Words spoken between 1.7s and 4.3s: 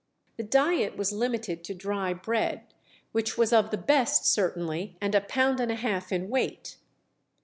dry bread, which was of the best